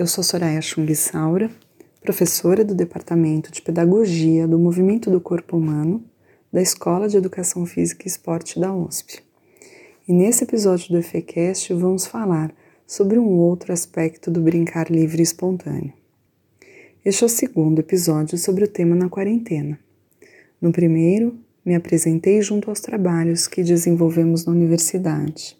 [0.00, 1.50] Eu sou Soraya Chung Saura,
[2.00, 6.02] professora do Departamento de Pedagogia do Movimento do Corpo Humano
[6.50, 9.22] da Escola de Educação Física e Esporte da USP.
[10.08, 12.50] E nesse episódio do EFECast vamos falar
[12.86, 15.92] sobre um outro aspecto do brincar livre e espontâneo.
[17.04, 19.78] Este é o segundo episódio sobre o tema na quarentena.
[20.62, 25.58] No primeiro, me apresentei junto aos trabalhos que desenvolvemos na universidade.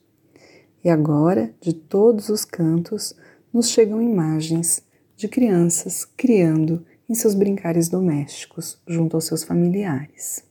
[0.83, 3.15] E agora, de todos os cantos,
[3.53, 4.83] nos chegam imagens
[5.17, 10.45] de crianças criando em seus brincares domésticos junto aos seus familiares.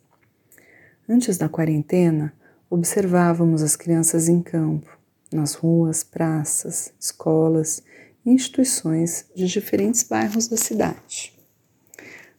[1.07, 2.33] Antes da quarentena,
[2.69, 4.99] observávamos as crianças em campo,
[5.31, 7.81] nas ruas, praças, escolas
[8.25, 11.33] e instituições de diferentes bairros da cidade.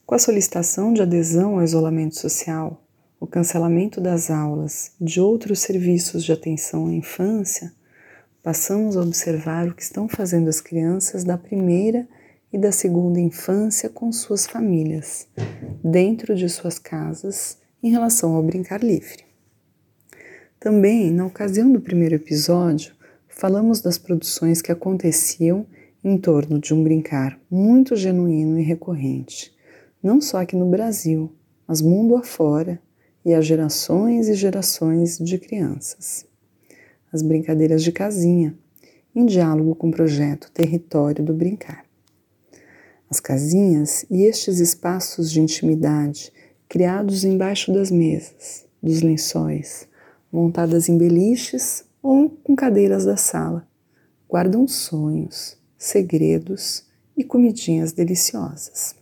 [0.06, 2.82] Com a solicitação de adesão ao isolamento social,
[3.18, 7.72] o cancelamento das aulas e de outros serviços de atenção à infância,
[8.42, 12.08] passamos a observar o que estão fazendo as crianças da primeira
[12.52, 15.28] e da segunda infância com suas famílias,
[15.84, 19.24] dentro de suas casas, em relação ao brincar livre.
[20.58, 22.94] Também, na ocasião do primeiro episódio,
[23.28, 25.66] falamos das produções que aconteciam
[26.02, 29.54] em torno de um brincar muito genuíno e recorrente,
[30.02, 31.32] não só aqui no Brasil,
[31.66, 32.80] mas mundo afora
[33.24, 36.29] e há gerações e gerações de crianças
[37.12, 38.56] as brincadeiras de casinha,
[39.14, 41.84] em diálogo com o projeto Território do Brincar.
[43.10, 46.32] As casinhas e estes espaços de intimidade
[46.68, 49.88] criados embaixo das mesas, dos lençóis,
[50.32, 53.66] montadas em beliches ou com cadeiras da sala,
[54.28, 56.84] guardam sonhos, segredos
[57.16, 58.94] e comidinhas deliciosas.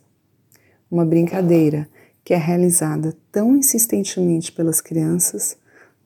[0.89, 1.87] Uma brincadeira
[2.23, 5.55] que é realizada tão insistentemente pelas crianças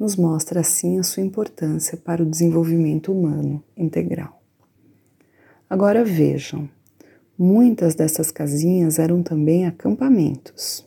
[0.03, 4.44] nos mostra assim a sua importância para o desenvolvimento humano integral.
[5.69, 6.69] Agora vejam,
[7.40, 10.86] muitas dessas casinhas eram também acampamentos.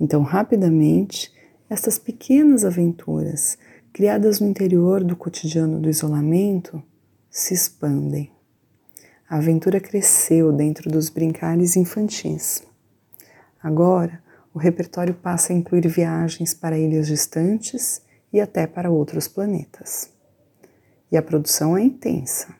[0.00, 1.30] Então, rapidamente,
[1.68, 3.58] estas pequenas aventuras,
[3.92, 6.82] criadas no interior do cotidiano do isolamento,
[7.28, 8.32] se expandem.
[9.28, 12.62] A aventura cresceu dentro dos brincares infantis.
[13.62, 14.22] Agora,
[14.52, 18.02] o repertório passa a incluir viagens para ilhas distantes
[18.32, 20.10] e até para outros planetas.
[21.10, 22.54] E a produção é intensa.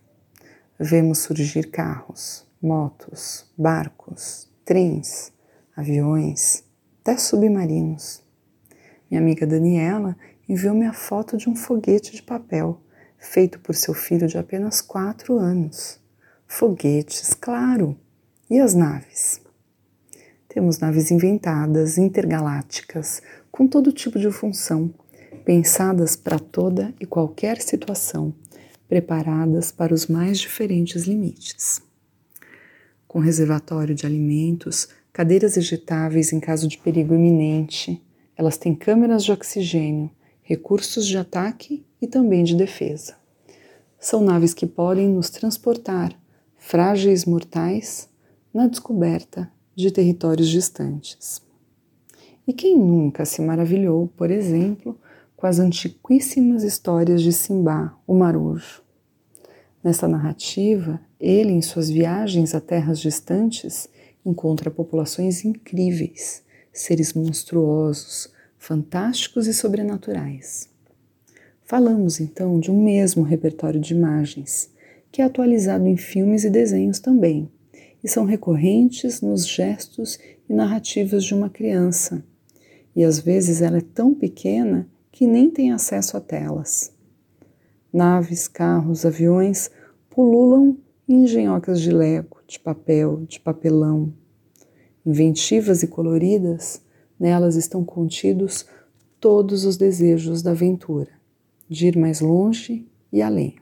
[0.78, 5.32] Vemos surgir carros, motos, barcos, trens,
[5.76, 6.64] aviões,
[7.00, 8.22] até submarinos.
[9.10, 10.16] Minha amiga Daniela
[10.48, 12.80] enviou-me a foto de um foguete de papel
[13.18, 16.00] feito por seu filho de apenas quatro anos.
[16.46, 17.96] Foguetes, claro!
[18.48, 19.40] E as naves?
[20.52, 23.22] Temos naves inventadas, intergalácticas,
[23.52, 24.92] com todo tipo de função,
[25.44, 28.34] pensadas para toda e qualquer situação,
[28.88, 31.80] preparadas para os mais diferentes limites.
[33.06, 38.04] Com reservatório de alimentos, cadeiras ejetáveis em caso de perigo iminente,
[38.36, 40.10] elas têm câmeras de oxigênio,
[40.42, 43.14] recursos de ataque e também de defesa.
[44.00, 46.12] São naves que podem nos transportar,
[46.58, 48.08] frágeis mortais,
[48.52, 51.42] na descoberta de territórios distantes.
[52.46, 54.98] E quem nunca se maravilhou, por exemplo,
[55.36, 58.82] com as antiquíssimas histórias de Simbá, o marujo?
[59.82, 63.88] Nessa narrativa, ele, em suas viagens a terras distantes,
[64.24, 66.42] encontra populações incríveis,
[66.72, 70.68] seres monstruosos, fantásticos e sobrenaturais.
[71.64, 74.70] Falamos então de um mesmo repertório de imagens,
[75.10, 77.50] que é atualizado em filmes e desenhos também,
[78.02, 80.18] e são recorrentes nos gestos
[80.48, 82.24] e narrativas de uma criança.
[82.94, 86.92] E às vezes ela é tão pequena que nem tem acesso a telas.
[87.92, 89.70] Naves, carros, aviões
[90.08, 90.76] pululam
[91.08, 94.12] em engenhocas de lego, de papel, de papelão.
[95.04, 96.82] Inventivas e coloridas,
[97.18, 98.66] nelas estão contidos
[99.18, 101.10] todos os desejos da aventura,
[101.68, 103.56] de ir mais longe e além.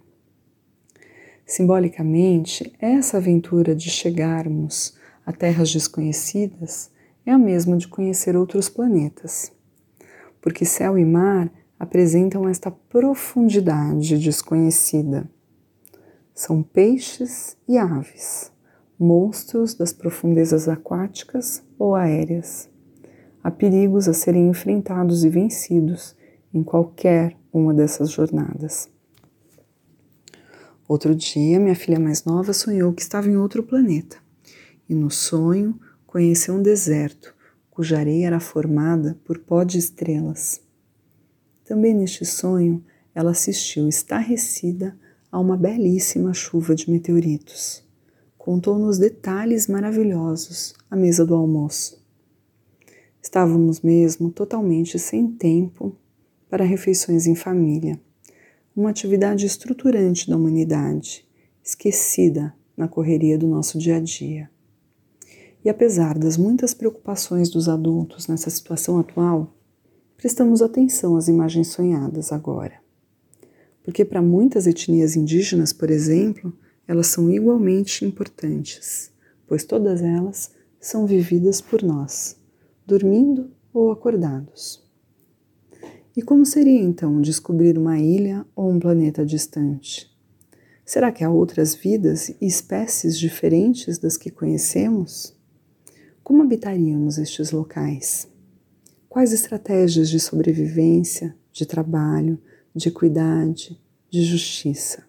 [1.48, 6.90] Simbolicamente, essa aventura de chegarmos a terras desconhecidas
[7.24, 9.50] é a mesma de conhecer outros planetas,
[10.42, 11.50] porque céu e mar
[11.80, 15.26] apresentam esta profundidade desconhecida.
[16.34, 18.52] São peixes e aves,
[18.98, 22.68] monstros das profundezas aquáticas ou aéreas.
[23.42, 26.14] Há perigos a serem enfrentados e vencidos
[26.52, 28.97] em qualquer uma dessas jornadas.
[30.88, 34.17] Outro dia, minha filha mais nova sonhou que estava em outro planeta
[34.88, 37.37] e no sonho conheceu um deserto
[37.70, 40.62] cuja areia era formada por pó de estrelas.
[41.62, 42.82] Também neste sonho,
[43.14, 44.99] ela assistiu estarrecida
[45.31, 47.87] a uma belíssima chuva de meteoritos.
[48.38, 52.02] contou-nos detalhes maravilhosos à mesa do almoço.
[53.23, 55.94] Estávamos mesmo totalmente sem tempo
[56.49, 58.00] para refeições em família,
[58.78, 61.26] uma atividade estruturante da humanidade,
[61.64, 64.48] esquecida na correria do nosso dia a dia.
[65.64, 69.52] E apesar das muitas preocupações dos adultos nessa situação atual,
[70.16, 72.75] prestamos atenção às imagens sonhadas agora.
[73.82, 79.10] Porque para muitas etnias indígenas, por exemplo, elas são igualmente importantes,
[79.48, 82.36] pois todas elas são vividas por nós,
[82.86, 84.88] dormindo ou acordados.
[86.18, 90.10] E como seria então descobrir uma ilha ou um planeta distante?
[90.84, 95.32] Será que há outras vidas e espécies diferentes das que conhecemos?
[96.24, 98.26] Como habitaríamos estes locais?
[99.08, 102.36] Quais estratégias de sobrevivência, de trabalho,
[102.74, 103.80] de equidade,
[104.10, 105.04] de justiça?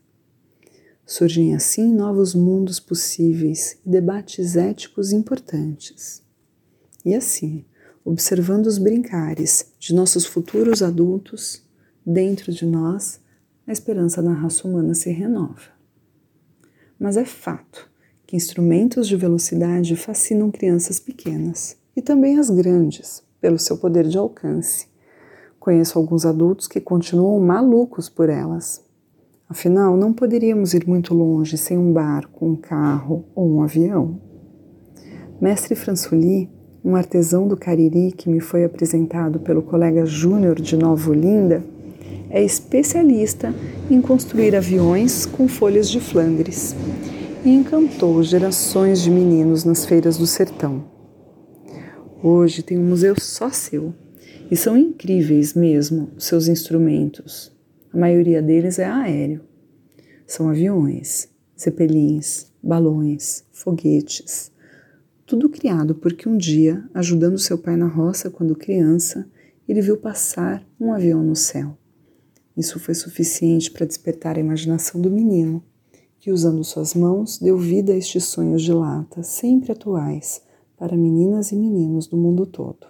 [1.07, 6.21] Surgem assim novos mundos possíveis e debates éticos importantes.
[7.03, 7.65] E assim,
[8.09, 11.63] observando os brincares de nossos futuros adultos,
[12.05, 13.19] dentro de nós,
[13.67, 15.69] a esperança na raça humana se renova.
[16.99, 17.89] Mas é fato
[18.25, 24.17] que instrumentos de velocidade fascinam crianças pequenas e também as grandes, pelo seu poder de
[24.17, 24.87] alcance.
[25.59, 28.83] Conheço alguns adultos que continuam malucos por elas
[29.49, 34.21] Afinal, não poderíamos ir muito longe sem um barco, um carro ou um avião.
[35.41, 36.47] Mestre Françouli,
[36.83, 41.63] um artesão do Cariri que me foi apresentado pelo colega Júnior de Nova Olinda,
[42.29, 43.53] é especialista
[43.89, 46.75] em construir aviões com folhas de Flandres
[47.43, 50.83] e encantou gerações de meninos nas feiras do sertão.
[52.21, 53.93] Hoje tem um museu só seu
[54.51, 57.51] e são incríveis mesmo seus instrumentos.
[57.93, 59.41] A maioria deles é aéreo.
[60.27, 61.29] São aviões,
[61.59, 64.51] zeppelins, balões, foguetes.
[65.29, 69.29] Tudo criado porque um dia, ajudando seu pai na roça quando criança,
[69.67, 71.77] ele viu passar um avião no céu.
[72.57, 75.63] Isso foi suficiente para despertar a imaginação do menino,
[76.17, 80.41] que, usando suas mãos, deu vida a estes sonhos de lata, sempre atuais,
[80.75, 82.87] para meninas e meninos do mundo todo.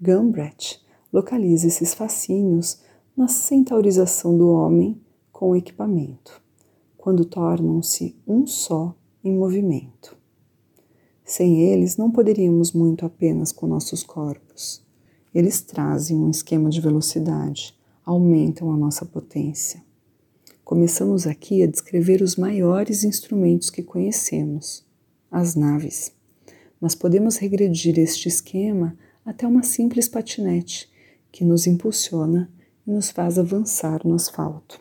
[0.00, 0.78] Gumbrat
[1.12, 2.78] localiza esses fascínios
[3.16, 5.00] na centaurização do homem
[5.32, 6.40] com o equipamento,
[6.96, 8.94] quando tornam-se um só
[9.24, 10.22] em movimento.
[11.24, 14.84] Sem eles, não poderíamos muito apenas com nossos corpos.
[15.34, 17.74] Eles trazem um esquema de velocidade,
[18.04, 19.82] aumentam a nossa potência.
[20.62, 24.84] Começamos aqui a descrever os maiores instrumentos que conhecemos,
[25.30, 26.12] as naves,
[26.80, 30.90] mas podemos regredir este esquema até uma simples patinete
[31.32, 32.50] que nos impulsiona
[32.86, 34.80] e nos faz avançar no asfalto.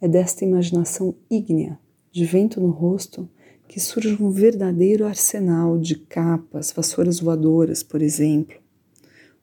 [0.00, 1.78] É desta imaginação ígnea,
[2.10, 3.28] de vento no rosto,
[3.70, 8.56] que surge um verdadeiro arsenal de capas, vassouras voadoras, por exemplo.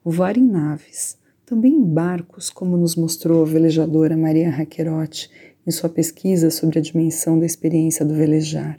[0.04, 1.16] Voar em naves,
[1.46, 5.30] também em barcos, como nos mostrou a velejadora Maria Raquerotti
[5.66, 8.78] em sua pesquisa sobre a dimensão da experiência do velejar.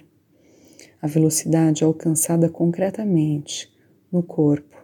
[1.02, 3.74] A velocidade alcançada concretamente
[4.12, 4.78] no corpo,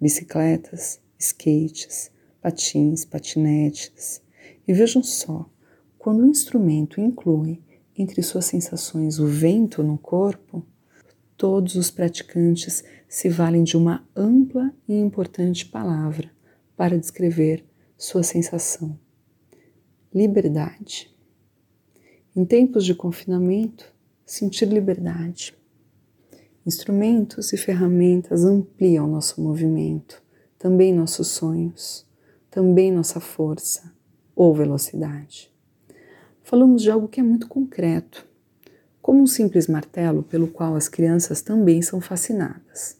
[0.00, 4.22] bicicletas, skates, patins, patinetes.
[4.68, 5.50] E vejam só,
[5.98, 7.60] quando o instrumento inclui
[7.96, 10.64] entre suas sensações o vento no corpo,
[11.36, 16.30] todos os praticantes se valem de uma ampla e importante palavra
[16.76, 17.64] para descrever
[17.96, 18.98] sua sensação:
[20.14, 21.14] liberdade.
[22.34, 25.54] Em tempos de confinamento, sentir liberdade.
[26.66, 30.22] Instrumentos e ferramentas ampliam nosso movimento,
[30.58, 32.06] também nossos sonhos
[32.56, 33.92] também nossa força
[34.34, 35.54] ou velocidade.
[36.48, 38.24] Falamos de algo que é muito concreto,
[39.02, 42.96] como um simples martelo pelo qual as crianças também são fascinadas.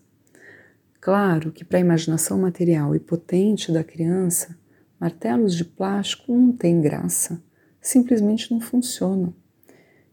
[1.00, 4.58] Claro que para a imaginação material e potente da criança,
[4.98, 7.40] martelos de plástico não têm graça,
[7.80, 9.32] simplesmente não funcionam.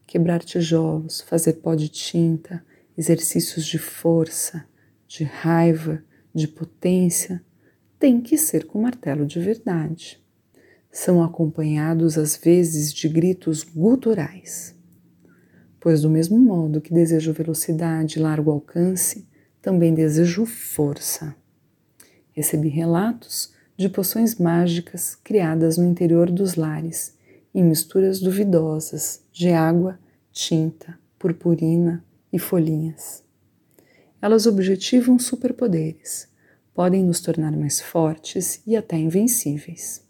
[0.05, 2.63] Quebrar tijolos, fazer pó de tinta,
[2.95, 4.63] exercícios de força,
[5.07, 6.03] de raiva,
[6.35, 7.43] de potência,
[7.97, 10.22] tem que ser com martelo de verdade.
[10.93, 14.75] São acompanhados às vezes de gritos guturais.
[15.79, 19.27] Pois, do mesmo modo que desejo velocidade e largo alcance,
[19.61, 21.35] também desejo força.
[22.31, 27.17] Recebi relatos de poções mágicas criadas no interior dos lares,
[27.53, 29.99] em misturas duvidosas de água,
[30.31, 33.23] tinta, purpurina e folhinhas.
[34.21, 36.31] Elas objetivam superpoderes
[36.73, 40.03] podem nos tornar mais fortes e até invencíveis.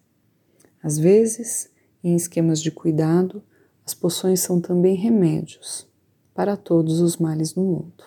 [0.83, 1.69] Às vezes,
[2.03, 3.41] em esquemas de cuidado,
[3.85, 5.87] as poções são também remédios,
[6.35, 8.03] para todos os males do mundo.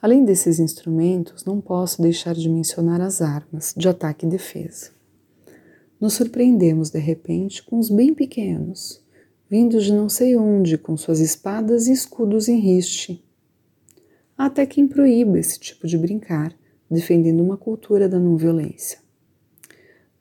[0.00, 4.90] Além desses instrumentos, não posso deixar de mencionar as armas de ataque e defesa.
[5.98, 9.00] Nos surpreendemos de repente com os bem pequenos,
[9.48, 13.24] vindos de não sei onde com suas espadas e escudos em riste.
[14.36, 16.54] Há até quem proíba esse tipo de brincar,
[16.90, 19.01] defendendo uma cultura da não violência.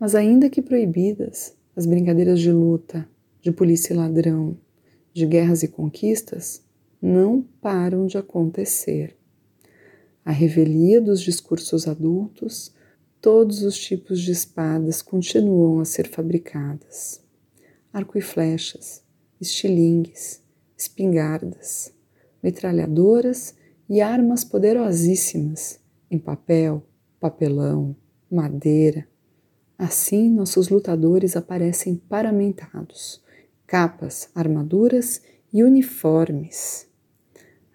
[0.02, 3.08] Mas ainda que proibidas, as brincadeiras de luta,
[3.40, 4.58] de polícia e ladrão,
[5.14, 6.64] de guerras e conquistas
[7.00, 9.16] não param de acontecer.
[10.26, 12.74] A revelia dos discursos adultos,
[13.22, 17.22] todos os tipos de espadas continuam a ser fabricadas.
[17.94, 19.04] Arco e flechas,
[19.40, 20.42] estilingues,
[20.76, 21.94] espingardas,
[22.42, 23.54] metralhadoras
[23.88, 25.80] e armas poderosíssimas
[26.10, 26.82] em papel,
[27.20, 27.96] papelão,
[28.32, 29.11] madeira.
[29.82, 33.20] Assim, nossos lutadores aparecem paramentados,
[33.66, 36.86] capas, armaduras e uniformes.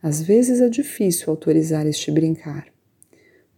[0.01, 2.69] Às vezes é difícil autorizar este brincar,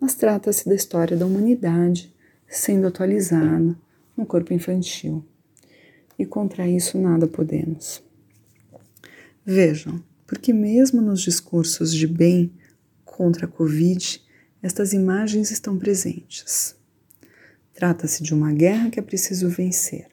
[0.00, 2.10] mas trata-se da história da humanidade
[2.48, 3.76] sendo atualizada
[4.16, 5.22] no corpo infantil.
[6.18, 8.02] E contra isso nada podemos.
[9.44, 12.50] Vejam, porque mesmo nos discursos de bem
[13.04, 14.22] contra a Covid,
[14.62, 16.77] estas imagens estão presentes.
[17.78, 20.08] Trata-se de uma guerra que é preciso vencer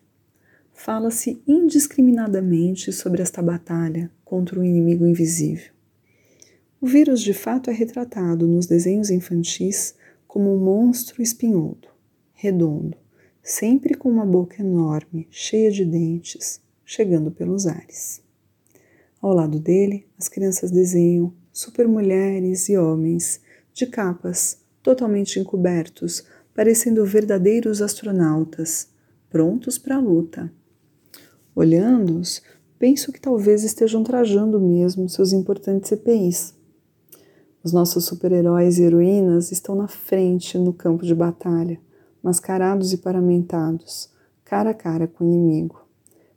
[0.75, 5.71] fala-se indiscriminadamente sobre esta batalha contra o inimigo invisível.
[6.79, 9.95] O vírus de fato é retratado nos desenhos infantis
[10.27, 11.87] como um monstro espinhudo,
[12.33, 12.95] redondo,
[13.41, 18.21] sempre com uma boca enorme, cheia de dentes, chegando pelos ares.
[19.19, 23.41] Ao lado dele, as crianças desenham supermulheres e homens
[23.73, 28.87] de capas totalmente encobertos, parecendo verdadeiros astronautas,
[29.29, 30.49] prontos para a luta.
[31.53, 32.41] Olhando-os,
[32.79, 36.55] penso que talvez estejam trajando mesmo seus importantes CPIs.
[37.61, 41.77] Os nossos super-heróis e heroínas estão na frente no campo de batalha,
[42.23, 44.09] mascarados e paramentados,
[44.45, 45.85] cara a cara com o inimigo,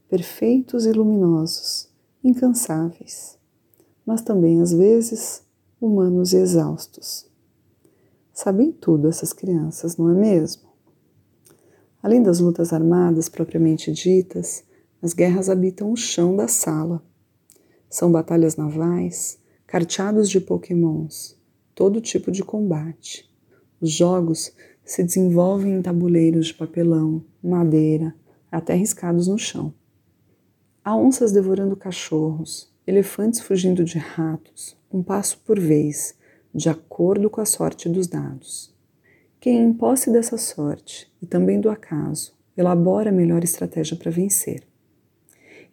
[0.09, 1.89] perfeitos e luminosos,
[2.25, 3.39] incansáveis,
[4.05, 5.43] mas também às vezes
[5.81, 7.28] humanos e exaustos.
[8.41, 10.69] Sabem tudo essas crianças, não é mesmo?
[12.01, 14.63] Além das lutas armadas propriamente ditas,
[15.03, 17.03] as guerras habitam o chão da sala.
[17.91, 21.37] São batalhas navais, carteados de pokémons,
[21.75, 23.29] todo tipo de combate.
[23.81, 24.53] Os jogos
[24.85, 28.15] se desenvolvem em tabuleiros de papelão, madeira,
[28.53, 29.75] até riscados no chão.
[30.85, 36.17] Há onças devorando cachorros, elefantes fugindo de ratos, um passo por vez,
[36.55, 38.75] de acordo com a sorte dos dados.
[39.41, 44.65] Quem, em posse dessa sorte e também do acaso, elabora a melhor estratégia para vencer.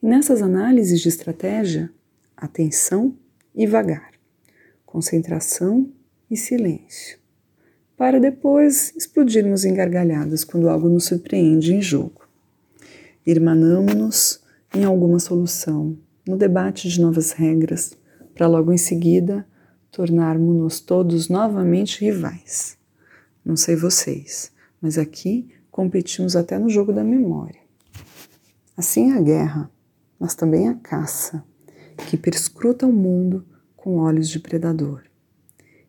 [0.02, 1.92] E nessas análises de estratégia,
[2.38, 3.16] atenção
[3.56, 4.12] e vagar,
[4.86, 5.90] concentração
[6.30, 7.18] e silêncio,
[7.98, 12.28] para depois explodirmos em gargalhadas quando algo nos surpreende em jogo.
[13.26, 14.44] Irmanamos-nos
[14.76, 17.98] em alguma solução, no debate de novas regras,
[18.36, 19.48] para logo em seguida
[19.96, 22.78] tornarmos-nos todos novamente rivais.
[23.44, 27.62] Não sei vocês, mas aqui competimos até no jogo da memória.
[28.78, 29.72] Assim a guerra
[30.20, 31.44] mas também a caça,
[32.08, 35.04] que perscruta o mundo com olhos de predador.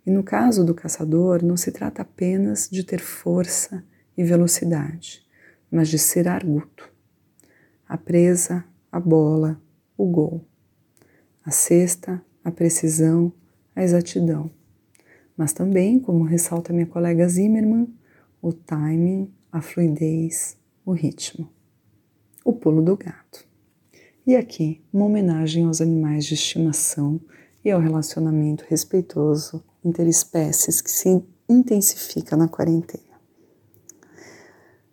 [0.05, 3.85] E no caso do caçador, não se trata apenas de ter força
[4.17, 5.25] e velocidade,
[5.71, 6.89] mas de ser arguto.
[7.89, 9.61] A presa, a bola,
[9.97, 10.45] o gol.
[11.45, 13.33] A cesta, a precisão,
[13.77, 14.51] a exatidão.
[15.37, 17.87] Mas também, como ressalta minha colega Zimmermann,
[18.41, 21.49] o timing, a fluidez, o ritmo.
[22.45, 23.47] O pulo do gato.
[24.27, 27.21] E aqui, uma homenagem aos animais de estimação
[27.65, 33.05] e ao relacionamento respeitoso interespécies que se intensifica na quarentena.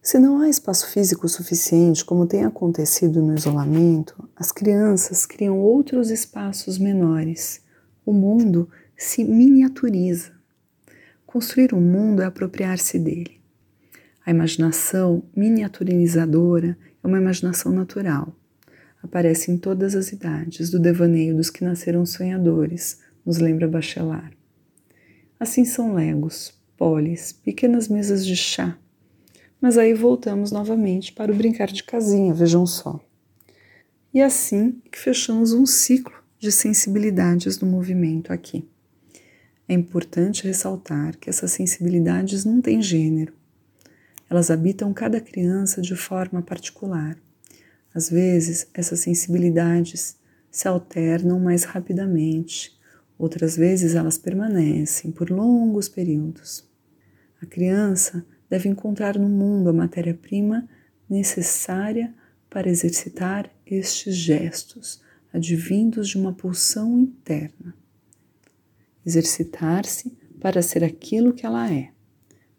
[0.01, 6.11] Se não há espaço físico suficiente, como tem acontecido no isolamento, as crianças criam outros
[6.11, 7.62] espaços menores.
[8.05, 10.31] O mundo se miniaturiza.
[11.25, 13.41] Construir um mundo é apropriar-se dele.
[14.25, 18.35] A imaginação miniaturizadora é uma imaginação natural
[19.03, 24.35] aparece em todas as idades, do devaneio dos que nasceram sonhadores, nos lembra Bachelard.
[25.37, 28.77] Assim são legos, polis, pequenas mesas de chá.
[29.59, 32.99] Mas aí voltamos novamente para o brincar de casinha, vejam só.
[34.13, 38.67] E assim que fechamos um ciclo de sensibilidades do movimento aqui.
[39.67, 43.33] É importante ressaltar que essas sensibilidades não têm gênero.
[44.29, 47.17] Elas habitam cada criança de forma particular
[47.93, 50.17] às vezes, essas sensibilidades
[50.49, 52.75] se alternam mais rapidamente,
[53.19, 56.67] outras vezes elas permanecem por longos períodos.
[57.41, 60.67] A criança deve encontrar no mundo a matéria-prima
[61.07, 62.13] necessária
[62.49, 65.01] para exercitar estes gestos,
[65.33, 67.75] advindos de uma pulsão interna.
[69.05, 71.91] Exercitar-se para ser aquilo que ela é,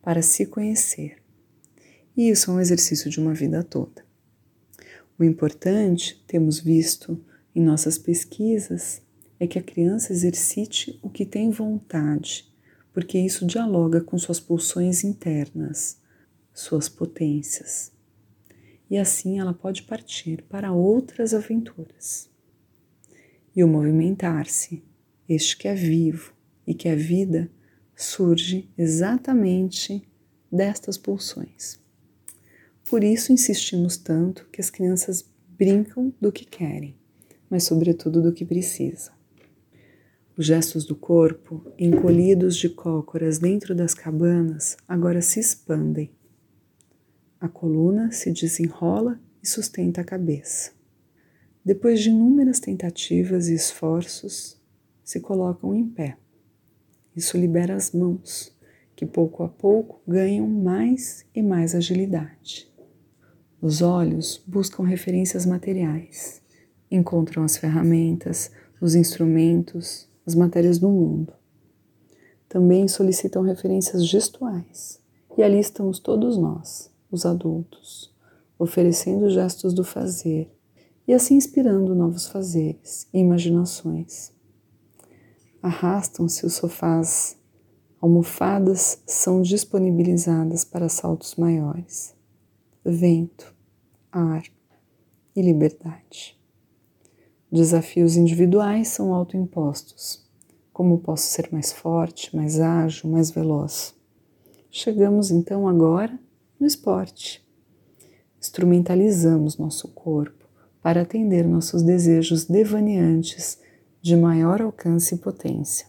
[0.02, 1.16] para se conhecer.
[2.16, 4.04] E isso é um exercício de uma vida toda.
[5.18, 9.00] O importante, temos visto em nossas pesquisas,
[9.38, 12.52] é que a criança exercite o que tem vontade,
[12.92, 15.98] porque isso dialoga com suas pulsões internas,
[16.52, 17.94] suas potências
[18.94, 22.30] e assim ela pode partir para outras aventuras.
[23.54, 24.82] E o movimentar-se,
[25.28, 26.34] este que é vivo
[26.66, 27.50] e que é vida,
[27.94, 30.06] surge exatamente
[30.50, 31.78] destas pulsões.
[32.88, 35.24] Por isso insistimos tanto que as crianças
[35.56, 36.96] brincam do que querem,
[37.48, 39.14] mas sobretudo do que precisam.
[40.36, 46.10] Os gestos do corpo, encolhidos de cócoras dentro das cabanas, agora se expandem
[47.44, 50.72] a coluna se desenrola e sustenta a cabeça.
[51.64, 54.60] Depois de inúmeras tentativas e esforços,
[55.02, 56.18] se colocam em pé.
[57.16, 58.54] Isso libera as mãos,
[58.94, 62.70] que pouco a pouco ganham mais e mais agilidade.
[63.62, 66.42] Os olhos buscam referências materiais,
[66.90, 71.32] encontram as ferramentas, os instrumentos, as matérias do mundo.
[72.46, 75.00] Também solicitam referências gestuais,
[75.34, 78.14] e ali estamos todos nós, os adultos,
[78.58, 80.50] oferecendo gestos do fazer
[81.06, 84.32] e assim inspirando novos fazeres e imaginações.
[85.62, 87.36] Arrastam-se os sofás,
[88.00, 92.14] almofadas são disponibilizadas para saltos maiores.
[92.84, 93.54] Vento,
[94.12, 94.44] ar
[95.34, 96.38] e liberdade.
[97.50, 100.24] Desafios individuais são autoimpostos.
[100.72, 103.94] Como posso ser mais forte, mais ágil, mais veloz?
[104.70, 106.18] Chegamos então agora
[106.58, 107.46] no esporte.
[108.40, 110.43] Instrumentalizamos nosso corpo
[110.84, 113.58] para atender nossos desejos devaneantes
[114.02, 115.86] de maior alcance e potência.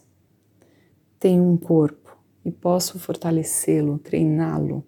[1.20, 4.82] Tenho um corpo e posso fortalecê-lo, treiná-lo.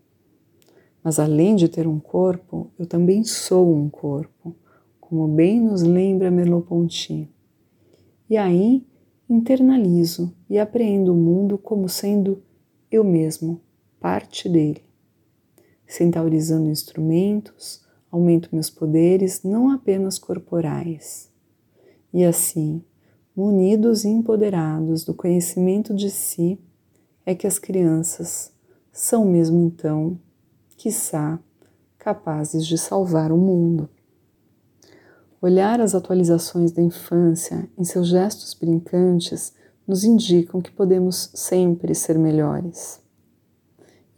[1.04, 4.56] Mas além de ter um corpo, eu também sou um corpo,
[4.98, 7.28] como bem nos lembra Merleau-Ponty.
[8.30, 8.86] E aí
[9.28, 12.42] internalizo e apreendo o mundo como sendo
[12.90, 13.60] eu mesmo,
[14.00, 14.88] parte dele
[15.88, 21.30] centaurizando instrumentos, aumento meus poderes não apenas corporais.
[22.12, 22.82] E assim,
[23.36, 26.58] munidos e empoderados do conhecimento de si,
[27.24, 28.52] é que as crianças
[28.90, 30.18] são mesmo então,
[30.76, 31.38] quiçá,
[31.98, 33.88] capazes de salvar o mundo.
[35.40, 39.52] Olhar as atualizações da infância em seus gestos brincantes
[39.86, 43.00] nos indicam que podemos sempre ser melhores.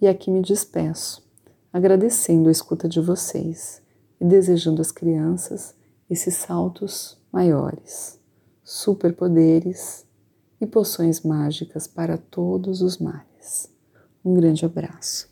[0.01, 1.30] E aqui me despeço
[1.73, 3.81] agradecendo a escuta de vocês
[4.21, 5.75] e desejando às crianças
[6.09, 8.19] esses saltos maiores,
[8.65, 10.05] superpoderes
[10.61, 13.73] e poções mágicas para todos os males.
[14.25, 15.30] Um grande abraço.